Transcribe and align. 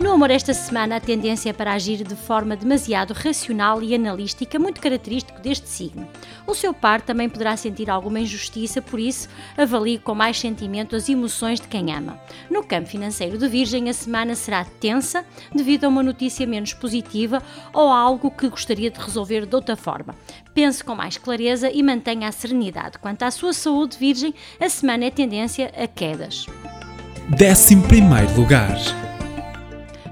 No 0.00 0.12
amor 0.12 0.30
esta 0.30 0.54
semana, 0.54 0.96
a 0.96 1.00
tendência 1.00 1.50
é 1.50 1.52
para 1.52 1.72
agir 1.72 2.04
de 2.04 2.14
forma 2.14 2.56
demasiado 2.56 3.12
racional 3.12 3.82
e 3.82 3.96
analística, 3.96 4.56
muito 4.56 4.80
característico 4.80 5.40
deste 5.40 5.68
signo. 5.68 6.06
O 6.46 6.54
seu 6.54 6.72
par 6.72 7.00
também 7.00 7.28
poderá 7.28 7.56
sentir 7.56 7.90
alguma 7.90 8.20
injustiça, 8.20 8.80
por 8.80 9.00
isso, 9.00 9.28
avalie 9.56 9.98
com 9.98 10.14
mais 10.14 10.38
sentimento 10.38 10.94
as 10.94 11.08
emoções 11.08 11.60
de 11.60 11.66
quem 11.66 11.92
ama. 11.92 12.18
No 12.48 12.62
campo 12.62 12.88
financeiro 12.88 13.36
de 13.36 13.48
Virgem, 13.48 13.90
a 13.90 13.92
semana 13.92 14.36
será 14.36 14.64
tensa 14.64 15.24
devido 15.52 15.84
a 15.84 15.88
uma 15.88 16.02
notícia 16.02 16.46
menos 16.46 16.72
positiva 16.72 17.42
ou 17.72 17.88
a 17.88 17.98
algo 17.98 18.30
que 18.30 18.48
gostaria 18.48 18.92
de 18.92 19.00
resolver 19.00 19.46
de 19.46 19.54
outra 19.56 19.74
forma. 19.74 20.14
Pense 20.54 20.82
com 20.84 20.94
mais 20.94 21.18
clareza 21.18 21.72
e 21.72 21.82
mantenha 21.82 22.28
a 22.28 22.32
serenidade. 22.32 22.98
Quanto 22.98 23.24
à 23.24 23.32
sua 23.32 23.52
saúde, 23.52 23.98
Virgem, 23.98 24.32
a 24.60 24.68
semana 24.68 25.06
é 25.06 25.10
tendência 25.10 25.72
a 25.76 25.88
quedas. 25.88 26.46
11 27.32 27.76
primeiro 27.88 28.32
lugar. 28.36 28.78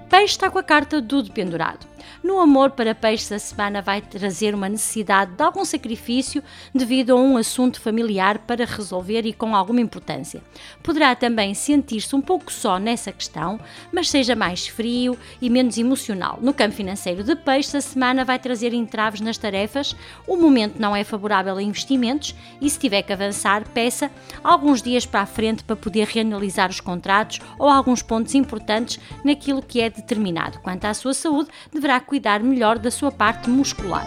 Peixe 0.09 0.35
está 0.35 0.51
com 0.51 0.59
a 0.59 0.63
carta 0.63 1.01
do 1.01 1.23
dependurado. 1.23 1.87
No 2.27 2.41
amor 2.41 2.73
para 2.73 2.93
peixes, 2.93 3.31
a 3.31 3.39
semana 3.39 3.81
vai 3.81 4.03
trazer 4.03 4.53
uma 4.53 4.69
necessidade 4.69 5.37
de 5.37 5.43
algum 5.45 5.65
sacrifício 5.65 6.43
devido 6.75 7.13
a 7.13 7.15
um 7.15 7.37
assunto 7.37 7.81
familiar 7.81 8.39
para 8.39 8.65
resolver 8.65 9.25
e 9.25 9.33
com 9.33 9.55
alguma 9.55 9.81
importância. 9.81 10.43
Poderá 10.83 11.15
também 11.15 11.55
sentir-se 11.55 12.17
um 12.17 12.21
pouco 12.21 12.53
só 12.53 12.81
nessa 12.81 13.13
questão, 13.13 13.61
mas 13.93 14.11
seja 14.11 14.35
mais 14.35 14.67
frio 14.67 15.17
e 15.41 15.49
menos 15.49 15.79
emocional. 15.79 16.41
No 16.43 16.53
campo 16.53 16.75
financeiro 16.75 17.23
de 17.23 17.37
peixes, 17.37 17.77
a 17.77 17.81
semana 17.81 18.25
vai 18.25 18.41
trazer 18.41 18.75
entraves 18.75 19.21
nas 19.21 19.39
tarefas, 19.39 19.95
o 20.27 20.37
momento 20.37 20.81
não 20.81 20.97
é 20.97 21.05
favorável 21.05 21.57
a 21.57 21.63
investimentos 21.63 22.35
e, 22.61 22.69
se 22.69 22.77
tiver 22.77 23.03
que 23.03 23.13
avançar, 23.13 23.69
peça 23.69 24.11
alguns 24.43 24.83
dias 24.83 25.07
para 25.07 25.21
a 25.21 25.27
frente 25.27 25.63
para 25.63 25.77
poder 25.77 26.09
reanalisar 26.09 26.71
os 26.71 26.81
contratos 26.81 27.39
ou 27.57 27.69
alguns 27.69 28.03
pontos 28.03 28.35
importantes 28.35 28.99
naquilo 29.23 29.63
que 29.63 29.81
é 29.81 29.89
determinado. 29.89 30.59
Quanto 30.59 30.87
à 30.87 30.93
sua 30.93 31.15
saúde, 31.15 31.51
deverá 31.73 32.01
cuidar 32.01 32.16
melhor 32.43 32.79
da 32.79 32.91
sua 32.91 33.11
parte 33.11 33.49
muscular. 33.51 34.05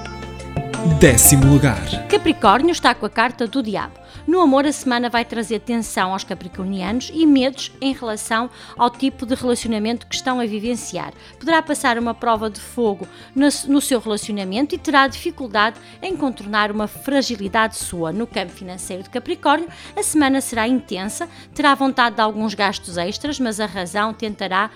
Décimo 0.97 1.45
lugar. 1.45 2.07
Capricórnio 2.07 2.71
está 2.71 2.95
com 2.95 3.05
a 3.05 3.09
carta 3.09 3.47
do 3.47 3.61
diabo. 3.61 3.99
No 4.27 4.41
amor, 4.41 4.65
a 4.65 4.71
semana 4.71 5.09
vai 5.09 5.23
trazer 5.23 5.59
tensão 5.59 6.11
aos 6.11 6.23
capricornianos 6.23 7.11
e 7.13 7.25
medos 7.25 7.71
em 7.79 7.93
relação 7.93 8.49
ao 8.77 8.89
tipo 8.89 9.25
de 9.25 9.35
relacionamento 9.35 10.07
que 10.07 10.15
estão 10.15 10.39
a 10.39 10.45
vivenciar. 10.45 11.13
Poderá 11.37 11.61
passar 11.61 11.97
uma 11.97 12.13
prova 12.13 12.49
de 12.49 12.59
fogo 12.59 13.07
no, 13.35 13.81
seu 13.81 13.99
relacionamento 13.99 14.75
e 14.75 14.77
terá 14.77 15.07
dificuldade 15.07 15.79
em 16.01 16.15
contornar 16.17 16.71
uma 16.71 16.87
fragilidade 16.87 17.77
sua. 17.77 18.11
No 18.11 18.27
campo 18.27 18.51
financeiro 18.51 19.03
de 19.03 19.09
Capricórnio, 19.09 19.69
a 19.95 20.03
semana 20.03 20.41
será 20.41 20.67
intensa, 20.67 21.29
terá 21.53 21.75
vontade 21.75 22.15
de 22.15 22.21
alguns 22.21 22.53
gastos 22.53 22.97
extras, 22.97 23.39
mas 23.39 23.59
a 23.59 23.65
razão 23.65 24.13
tentará 24.13 24.69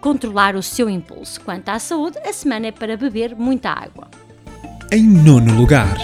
controlar 0.00 0.56
o 0.56 0.62
seu 0.62 0.90
impulso. 0.90 1.40
Quanto 1.40 1.68
à 1.68 1.78
saúde, 1.78 2.18
a 2.18 2.32
semana 2.32 2.66
é 2.66 2.72
para 2.72 2.96
beber 2.96 3.36
muita 3.36 3.70
água. 3.70 4.08
Em 4.94 5.04
nono 5.08 5.54
lugar. 5.54 5.96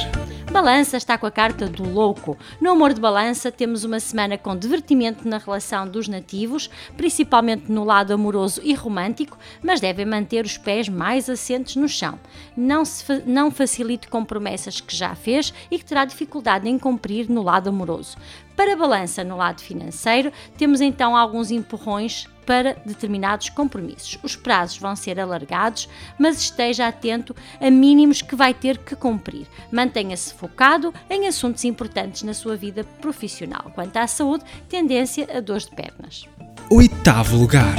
Balança 0.50 0.97
está 0.97 1.19
com 1.19 1.27
a 1.27 1.31
carta 1.31 1.69
do 1.69 1.86
louco. 1.86 2.39
No 2.58 2.70
amor 2.70 2.94
de 2.94 3.00
balança, 3.03 3.53
temos 3.53 3.84
uma 3.84 4.00
semana 4.00 4.38
com 4.38 4.56
divertimento 4.56 5.28
na 5.28 5.37
relação 5.37 5.87
dos 5.87 6.09
nativos, 6.09 6.71
principalmente 6.97 7.71
no 7.71 7.84
lado 7.84 8.15
amoroso 8.15 8.62
e 8.65 8.72
romântico, 8.72 9.37
mas 9.62 9.78
devem 9.78 10.06
manter 10.06 10.43
os 10.43 10.56
pés 10.56 10.88
mais 10.88 11.28
assentes 11.28 11.76
no 11.76 11.87
chão. 11.87 12.19
Não, 12.56 12.82
se, 12.82 13.22
não 13.26 13.50
facilite 13.50 14.09
com 14.09 14.25
promessas 14.25 14.81
que 14.81 14.97
já 14.97 15.15
fez 15.15 15.53
e 15.70 15.78
que 15.78 15.84
terá 15.84 16.06
dificuldade 16.06 16.66
em 16.66 16.78
cumprir 16.78 17.28
no 17.28 17.43
lado 17.43 17.69
amoroso. 17.69 18.16
Para 18.56 18.75
balança 18.75 19.22
no 19.22 19.37
lado 19.37 19.60
financeiro, 19.60 20.32
temos 20.56 20.81
então 20.81 21.15
alguns 21.15 21.50
empurrões 21.50 22.26
para 22.48 22.78
determinados 22.82 23.50
compromissos. 23.50 24.19
Os 24.22 24.34
prazos 24.34 24.78
vão 24.78 24.97
ser 24.97 25.20
alargados, 25.20 25.86
mas 26.19 26.41
esteja 26.41 26.88
atento 26.88 27.36
a 27.60 27.70
mínimos 27.70 28.22
que 28.22 28.34
vai 28.34 28.54
ter 28.54 28.78
que 28.78 28.97
cumprir. 28.97 29.47
Mantenha-se 29.70 30.32
focado 30.32 30.94
em 31.10 31.28
assuntos 31.28 31.62
importantes 31.66 32.22
na 32.22 32.32
sua 32.32 32.56
vida 32.56 32.84
profissional. 33.03 33.70
Quanto 33.75 33.98
à 33.98 34.06
saúde, 34.06 34.44
tendência 34.66 35.28
a 35.31 35.41
dores 35.42 35.66
de 35.66 35.76
pernas. 35.76 36.26
Oitavo 36.70 37.37
lugar. 37.37 37.76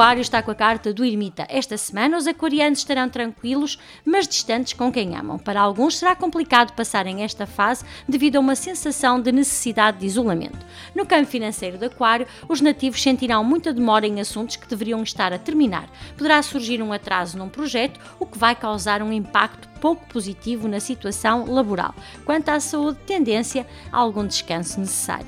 Aquário 0.00 0.22
está 0.22 0.42
com 0.42 0.50
a 0.50 0.54
carta 0.54 0.94
do 0.94 1.04
ermita. 1.04 1.46
Esta 1.46 1.76
semana 1.76 2.16
os 2.16 2.26
aquarianos 2.26 2.78
estarão 2.78 3.06
tranquilos, 3.06 3.78
mas 4.02 4.26
distantes 4.26 4.72
com 4.72 4.90
quem 4.90 5.14
amam. 5.14 5.38
Para 5.38 5.60
alguns 5.60 5.98
será 5.98 6.16
complicado 6.16 6.72
passarem 6.72 7.22
esta 7.22 7.46
fase 7.46 7.84
devido 8.08 8.36
a 8.36 8.40
uma 8.40 8.54
sensação 8.54 9.20
de 9.20 9.30
necessidade 9.30 9.98
de 9.98 10.06
isolamento. 10.06 10.56
No 10.94 11.04
campo 11.04 11.26
financeiro 11.26 11.76
de 11.76 11.84
Aquário, 11.84 12.26
os 12.48 12.62
nativos 12.62 13.02
sentirão 13.02 13.44
muita 13.44 13.74
demora 13.74 14.06
em 14.06 14.22
assuntos 14.22 14.56
que 14.56 14.66
deveriam 14.66 15.02
estar 15.02 15.34
a 15.34 15.38
terminar. 15.38 15.86
Poderá 16.16 16.42
surgir 16.42 16.80
um 16.80 16.94
atraso 16.94 17.36
num 17.36 17.50
projeto, 17.50 18.00
o 18.18 18.24
que 18.24 18.38
vai 18.38 18.54
causar 18.54 19.02
um 19.02 19.12
impacto 19.12 19.68
pouco 19.82 20.06
positivo 20.06 20.66
na 20.66 20.80
situação 20.80 21.44
laboral. 21.44 21.94
Quanto 22.24 22.48
à 22.48 22.58
saúde, 22.58 23.00
tendência 23.06 23.66
a 23.92 23.98
algum 23.98 24.26
descanso 24.26 24.80
necessário. 24.80 25.26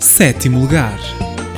Sétimo 0.00 0.58
lugar. 0.58 0.98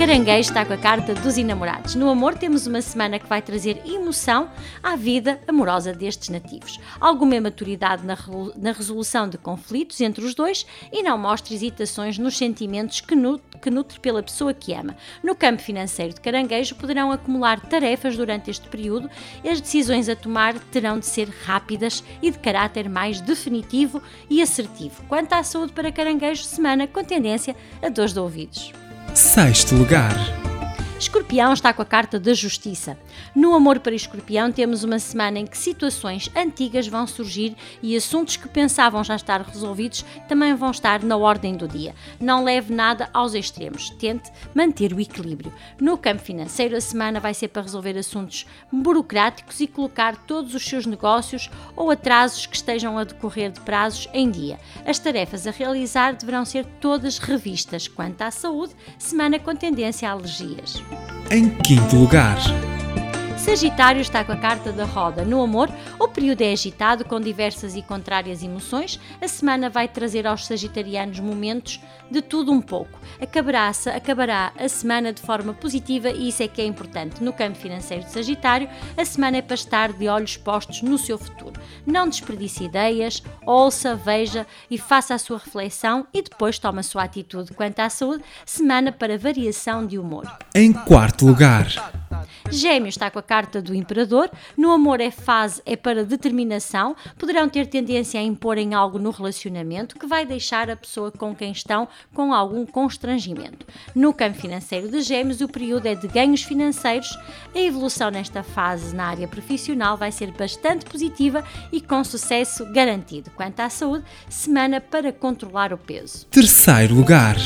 Caranguejo 0.00 0.48
está 0.48 0.64
com 0.64 0.72
a 0.72 0.78
carta 0.78 1.12
dos 1.12 1.36
enamorados. 1.36 1.94
No 1.94 2.08
amor, 2.08 2.34
temos 2.34 2.66
uma 2.66 2.80
semana 2.80 3.18
que 3.18 3.26
vai 3.26 3.42
trazer 3.42 3.82
emoção 3.84 4.50
à 4.82 4.96
vida 4.96 5.38
amorosa 5.46 5.92
destes 5.92 6.30
nativos. 6.30 6.80
Alguma 6.98 7.38
maturidade 7.38 8.02
na, 8.06 8.72
resolução 8.72 9.28
de 9.28 9.36
conflitos 9.36 10.00
entre 10.00 10.24
os 10.24 10.34
dois 10.34 10.64
e 10.90 11.02
não 11.02 11.18
mostre 11.18 11.54
hesitações 11.54 12.16
nos 12.16 12.34
sentimentos 12.38 13.02
que, 13.02 13.14
que 13.60 13.70
nutre 13.70 14.00
pela 14.00 14.22
pessoa 14.22 14.54
que 14.54 14.72
ama. 14.72 14.96
No 15.22 15.34
campo 15.34 15.60
financeiro 15.60 16.14
de 16.14 16.20
caranguejo, 16.22 16.76
poderão 16.76 17.12
acumular 17.12 17.60
tarefas 17.60 18.16
durante 18.16 18.50
este 18.50 18.70
período 18.70 19.10
e 19.44 19.50
as 19.50 19.60
decisões 19.60 20.08
a 20.08 20.16
tomar 20.16 20.58
terão 20.72 20.98
de 20.98 21.04
ser 21.04 21.28
rápidas 21.44 22.02
e 22.22 22.30
de 22.30 22.38
caráter 22.38 22.88
mais 22.88 23.20
definitivo 23.20 24.02
e 24.30 24.40
assertivo. 24.40 25.04
Quanto 25.10 25.34
à 25.34 25.42
saúde 25.42 25.74
para 25.74 25.92
caranguejo, 25.92 26.42
semana 26.42 26.86
com 26.86 27.04
tendência 27.04 27.54
a 27.82 27.90
dores 27.90 28.14
de 28.14 28.18
ouvidos. 28.18 28.72
Sexto 29.14 29.74
lugar. 29.74 30.14
Escorpião 31.00 31.54
está 31.54 31.72
com 31.72 31.80
a 31.80 31.86
carta 31.86 32.20
da 32.20 32.34
justiça. 32.34 32.98
No 33.34 33.54
Amor 33.54 33.80
para 33.80 33.94
Escorpião, 33.94 34.52
temos 34.52 34.84
uma 34.84 34.98
semana 34.98 35.38
em 35.38 35.46
que 35.46 35.56
situações 35.56 36.30
antigas 36.36 36.86
vão 36.86 37.06
surgir 37.06 37.56
e 37.82 37.96
assuntos 37.96 38.36
que 38.36 38.46
pensavam 38.46 39.02
já 39.02 39.16
estar 39.16 39.40
resolvidos 39.40 40.04
também 40.28 40.54
vão 40.54 40.70
estar 40.70 41.02
na 41.02 41.16
ordem 41.16 41.56
do 41.56 41.66
dia. 41.66 41.94
Não 42.20 42.44
leve 42.44 42.74
nada 42.74 43.08
aos 43.14 43.32
extremos, 43.32 43.88
tente 43.88 44.30
manter 44.54 44.92
o 44.92 45.00
equilíbrio. 45.00 45.50
No 45.80 45.96
campo 45.96 46.20
financeiro, 46.20 46.76
a 46.76 46.80
semana 46.82 47.18
vai 47.18 47.32
ser 47.32 47.48
para 47.48 47.62
resolver 47.62 47.96
assuntos 47.96 48.46
burocráticos 48.70 49.58
e 49.58 49.66
colocar 49.66 50.14
todos 50.26 50.54
os 50.54 50.62
seus 50.62 50.84
negócios 50.84 51.48
ou 51.74 51.90
atrasos 51.90 52.44
que 52.44 52.56
estejam 52.56 52.98
a 52.98 53.04
decorrer 53.04 53.50
de 53.50 53.60
prazos 53.60 54.06
em 54.12 54.30
dia. 54.30 54.60
As 54.84 54.98
tarefas 54.98 55.46
a 55.46 55.50
realizar 55.50 56.12
deverão 56.12 56.44
ser 56.44 56.66
todas 56.78 57.16
revistas. 57.16 57.88
Quanto 57.88 58.20
à 58.20 58.30
saúde, 58.30 58.76
semana 58.98 59.38
com 59.38 59.56
tendência 59.56 60.06
a 60.06 60.12
alergias. 60.12 60.89
Em 61.32 61.48
quinto 61.48 61.94
lugar. 61.94 62.69
Sagitário 63.50 64.00
está 64.00 64.24
com 64.24 64.30
a 64.30 64.36
carta 64.36 64.70
da 64.70 64.84
roda. 64.84 65.24
No 65.24 65.42
amor, 65.42 65.68
o 65.98 66.06
período 66.06 66.40
é 66.40 66.52
agitado 66.52 67.04
com 67.04 67.20
diversas 67.20 67.74
e 67.74 67.82
contrárias 67.82 68.44
emoções. 68.44 69.00
A 69.20 69.26
semana 69.26 69.68
vai 69.68 69.88
trazer 69.88 70.24
aos 70.24 70.46
sagitarianos 70.46 71.18
momentos 71.18 71.80
de 72.08 72.22
tudo 72.22 72.52
um 72.52 72.62
pouco. 72.62 72.96
Acabará, 73.20 73.72
acabará 73.92 74.52
a 74.56 74.68
semana 74.68 75.12
de 75.12 75.20
forma 75.20 75.52
positiva 75.52 76.10
e 76.10 76.28
isso 76.28 76.44
é 76.44 76.46
que 76.46 76.62
é 76.62 76.64
importante. 76.64 77.24
No 77.24 77.32
campo 77.32 77.58
financeiro 77.58 78.04
de 78.04 78.12
Sagitário, 78.12 78.68
a 78.96 79.04
semana 79.04 79.38
é 79.38 79.42
para 79.42 79.56
estar 79.56 79.92
de 79.92 80.06
olhos 80.06 80.36
postos 80.36 80.80
no 80.80 80.96
seu 80.96 81.18
futuro. 81.18 81.60
Não 81.84 82.08
desperdice 82.08 82.62
ideias, 82.62 83.20
ouça, 83.44 83.96
veja 83.96 84.46
e 84.70 84.78
faça 84.78 85.14
a 85.14 85.18
sua 85.18 85.38
reflexão 85.38 86.06
e 86.14 86.22
depois 86.22 86.56
toma 86.56 86.80
a 86.80 86.84
sua 86.84 87.02
atitude 87.02 87.52
quanto 87.52 87.80
à 87.80 87.90
saúde. 87.90 88.22
Semana 88.46 88.92
para 88.92 89.18
variação 89.18 89.84
de 89.84 89.98
humor. 89.98 90.24
Em 90.54 90.72
quarto 90.72 91.26
lugar. 91.26 91.99
Gêmeos 92.50 92.94
está 92.94 93.10
com 93.10 93.18
a 93.18 93.22
carta 93.22 93.62
do 93.62 93.74
Imperador. 93.74 94.30
No 94.56 94.72
amor 94.72 95.00
é 95.00 95.10
fase, 95.10 95.62
é 95.64 95.76
para 95.76 96.04
determinação. 96.04 96.96
Poderão 97.16 97.48
ter 97.48 97.66
tendência 97.66 98.18
a 98.18 98.22
imporem 98.22 98.74
algo 98.74 98.98
no 98.98 99.10
relacionamento 99.10 99.96
que 99.96 100.06
vai 100.06 100.26
deixar 100.26 100.68
a 100.68 100.76
pessoa 100.76 101.12
com 101.12 101.34
quem 101.34 101.52
estão 101.52 101.86
com 102.12 102.34
algum 102.34 102.66
constrangimento. 102.66 103.66
No 103.94 104.12
campo 104.12 104.38
financeiro 104.38 104.88
de 104.88 105.00
Gêmeos, 105.00 105.40
o 105.40 105.48
período 105.48 105.86
é 105.86 105.94
de 105.94 106.08
ganhos 106.08 106.42
financeiros. 106.42 107.16
A 107.54 107.58
evolução 107.58 108.10
nesta 108.10 108.42
fase 108.42 108.94
na 108.94 109.06
área 109.06 109.28
profissional 109.28 109.96
vai 109.96 110.10
ser 110.10 110.32
bastante 110.32 110.84
positiva 110.84 111.44
e 111.70 111.80
com 111.80 112.02
sucesso 112.02 112.66
garantido. 112.72 113.30
Quanto 113.30 113.60
à 113.60 113.70
saúde, 113.70 114.04
semana 114.28 114.80
para 114.80 115.12
controlar 115.12 115.72
o 115.72 115.78
peso. 115.78 116.26
Terceiro 116.26 116.94
lugar. 116.94 117.36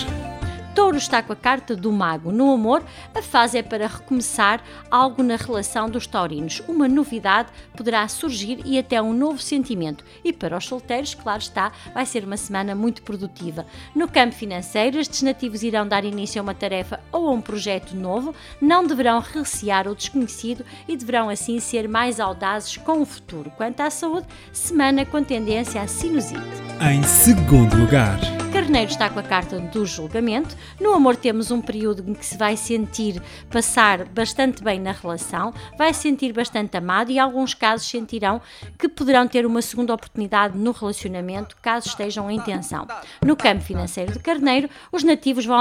Touro 0.75 0.97
está 0.97 1.23
com 1.23 1.33
a 1.33 1.37
carta 1.37 1.77
do 1.77 1.93
mago. 1.93 2.33
No 2.33 2.53
amor, 2.53 2.83
a 3.15 3.23
fase 3.23 3.59
é 3.59 3.63
para 3.63 3.87
recomeçar 3.87 4.61
algo 4.91 5.23
na 5.23 5.37
relação 5.37 5.89
dos 5.89 6.05
taurinos. 6.05 6.61
Uma 6.67 6.89
novidade 6.89 7.49
poderá 7.77 8.07
surgir 8.09 8.61
e 8.65 8.77
até 8.77 9.01
um 9.01 9.13
novo 9.13 9.39
sentimento. 9.39 10.05
E 10.25 10.33
para 10.33 10.57
os 10.57 10.67
solteiros, 10.67 11.15
claro 11.15 11.41
está, 11.41 11.71
vai 11.95 12.05
ser 12.05 12.25
uma 12.25 12.37
semana 12.37 12.75
muito 12.75 13.03
produtiva. 13.03 13.65
No 13.95 14.09
campo 14.09 14.35
financeiro, 14.35 14.99
estes 14.99 15.23
nativos 15.23 15.63
irão 15.63 15.87
dar 15.87 16.05
início 16.05 16.41
a 16.41 16.43
uma 16.43 16.55
tarefa 16.55 16.99
ou 17.13 17.29
a 17.29 17.31
um 17.31 17.41
projeto 17.41 17.95
novo, 17.95 18.35
não 18.61 18.85
deverão 18.85 19.21
recear 19.21 19.87
o 19.87 19.95
desconhecido 19.95 20.65
e 20.89 20.97
deverão 20.97 21.29
assim 21.29 21.61
ser 21.61 21.89
mais 21.89 22.19
audazes 22.19 22.77
com 22.79 23.01
o 23.01 23.07
futuro. 23.07 23.53
Quanto 23.57 23.81
à 23.81 23.91
saúde, 23.91 24.27
semana 24.53 25.07
com 25.07 25.23
tendência 25.23 25.81
à 25.81 25.87
sinusite. 25.87 26.41
Em 26.81 27.03
segundo 27.05 27.77
lugar. 27.77 28.19
Carneiro 28.65 28.91
está 28.91 29.11
com 29.11 29.19
a 29.19 29.23
carta 29.23 29.61
do 29.61 29.85
julgamento. 29.85 30.57
No 30.81 30.95
amor 30.95 31.17
temos 31.17 31.51
um 31.51 31.61
período 31.61 32.03
em 32.09 32.15
que 32.15 32.25
se 32.25 32.39
vai 32.39 32.57
sentir 32.57 33.23
passar 33.51 34.07
bastante 34.07 34.65
bem 34.65 34.81
na 34.81 34.93
relação, 34.93 35.53
vai 35.77 35.93
sentir 35.93 36.33
bastante 36.33 36.75
amado 36.75 37.13
e 37.13 37.19
alguns 37.19 37.53
casos 37.53 37.87
sentirão 37.87 38.41
que 38.79 38.89
poderão 38.89 39.29
ter 39.29 39.45
uma 39.45 39.61
segunda 39.61 39.93
oportunidade 39.93 40.57
no 40.57 40.73
relacionamento 40.73 41.59
caso 41.61 41.89
estejam 41.89 42.31
em 42.31 42.41
tensão. 42.41 42.89
No 43.23 43.37
campo 43.37 43.63
financeiro 43.63 44.13
de 44.13 44.19
Carneiro, 44.19 44.71
os 44.91 45.05
nativos 45.05 45.45
vão 45.45 45.59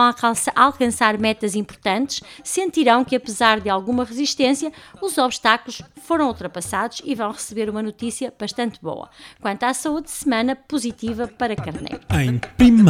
alcançar 0.55 1.17
metas 1.17 1.55
importantes, 1.55 2.21
sentirão 2.41 3.03
que 3.03 3.17
apesar 3.17 3.59
de 3.59 3.69
alguma 3.69 4.05
resistência, 4.05 4.71
os 5.01 5.17
obstáculos 5.17 5.81
foram 6.03 6.27
ultrapassados 6.27 7.01
e 7.03 7.13
vão 7.15 7.33
receber 7.33 7.69
uma 7.69 7.83
notícia 7.83 8.33
bastante 8.39 8.79
boa. 8.81 9.09
Quanto 9.41 9.63
à 9.63 9.73
saúde, 9.73 10.09
semana 10.09 10.55
positiva 10.55 11.27
para 11.27 11.53
Carneiro. 11.53 11.99
Em 12.09 12.39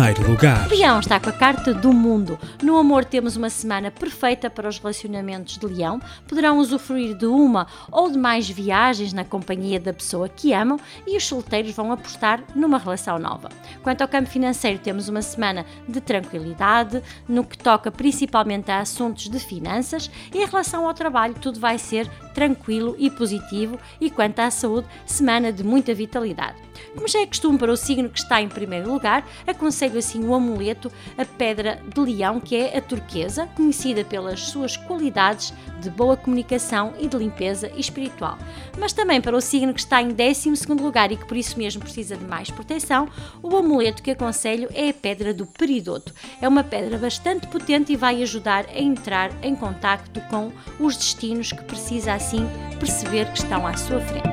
primeiro 0.04 0.30
lugar. 0.30 0.70
Leão 0.70 1.00
está 1.00 1.18
com 1.18 1.30
a 1.30 1.34
carta 1.34 1.74
do 1.74 1.94
mundo. 1.94 2.38
No 2.62 2.78
amor 2.78 3.06
temos 3.06 3.38
uma 3.38 3.50
semana 3.50 3.90
perfeita 3.90 4.50
para 4.50 4.68
os 4.68 4.78
relacionamentos 4.78 5.58
de 5.58 5.66
Leão. 5.66 6.02
Poderão 6.28 6.58
usufruir 6.58 7.16
de 7.16 7.26
uma 7.26 7.68
ou 7.90 8.12
de 8.12 8.18
mais 8.18 8.50
viagens 8.50 9.14
na 9.14 9.24
companhia 9.24 9.80
da 9.80 9.94
pessoa 9.94 10.28
que 10.28 10.52
amam 10.52 10.78
e 11.08 11.16
os 11.16 11.26
solteiros 11.26 11.72
vão 11.72 11.92
apostar 11.92 12.44
numa 12.54 12.78
relação 12.78 13.18
nova. 13.18 13.48
Quanto 13.82 14.02
ao 14.02 14.08
campo 14.08 14.30
financeiro, 14.30 14.78
temos 14.78 15.08
uma 15.08 15.22
semana 15.22 15.66
de 15.88 16.02
tranquilidade, 16.02 17.02
no 17.28 17.46
que 17.46 17.58
toca 17.58 17.90
principalmente 17.90 18.70
a 18.72 18.80
assuntos 18.80 19.30
de 19.30 19.40
finanças. 19.40 20.12
E 20.34 20.40
em 20.40 20.46
relação 20.46 20.86
ao 20.86 20.94
trabalho, 20.94 21.36
tudo 21.36 21.60
vai 21.62 21.78
ser 21.78 22.10
tranquilo 22.34 22.96
e 23.00 23.10
positivo. 23.10 23.80
E 24.02 24.10
quanto 24.10 24.40
à 24.40 24.52
saúde, 24.52 24.88
semana 25.06 25.54
de 25.54 25.64
muita 25.64 25.94
vitalidade. 25.94 26.73
Como 26.96 27.08
já 27.08 27.22
é 27.22 27.26
costume 27.26 27.58
para 27.58 27.72
o 27.72 27.78
signo 27.78 28.10
que 28.10 28.20
está 28.20 28.42
em 28.42 28.50
primeiro 28.50 28.92
lugar, 28.92 29.28
aconselho 29.46 29.98
assim 29.98 30.24
o 30.26 30.34
amuleto, 30.34 30.92
a 31.18 31.26
pedra 31.26 31.82
de 31.94 32.00
leão, 32.00 32.40
que 32.40 32.56
é 32.56 32.78
a 32.78 32.82
turquesa, 32.82 33.48
conhecida 33.56 34.04
pelas 34.04 34.42
suas 34.42 34.78
qualidades 34.78 35.54
de 35.82 35.90
boa 35.90 36.16
comunicação 36.16 36.94
e 37.00 37.08
de 37.08 37.18
limpeza 37.18 37.72
espiritual. 37.76 38.38
Mas 38.80 38.94
também 38.94 39.22
para 39.22 39.36
o 39.36 39.42
signo 39.42 39.74
que 39.74 39.80
está 39.80 40.02
em 40.02 40.10
12 40.10 40.52
lugar 40.80 41.12
e 41.12 41.18
que 41.18 41.26
por 41.26 41.38
isso 41.38 41.58
mesmo 41.58 41.82
precisa 41.82 42.16
de 42.16 42.26
mais 42.26 42.50
proteção, 42.50 43.08
o 43.42 43.56
amuleto 43.56 44.02
que 44.02 44.12
aconselho 44.12 44.70
é 44.74 44.90
a 44.90 44.94
pedra 44.94 45.34
do 45.34 45.46
peridoto. 45.46 46.14
É 46.42 46.48
uma 46.48 46.64
pedra 46.64 46.98
bastante 46.98 47.48
potente 47.48 47.94
e 47.94 47.98
vai 47.98 48.22
ajudar 48.24 48.66
a 48.68 48.80
entrar 48.80 49.32
em 49.44 49.56
contacto 49.56 50.22
com 50.30 50.52
os 50.80 50.96
destinos 50.96 51.52
que 51.52 51.64
precisa 51.64 52.14
assim 52.14 52.48
perceber 52.80 53.32
que 53.32 53.40
estão 53.40 53.68
à 53.68 53.76
sua 53.76 54.00
frente. 54.02 54.33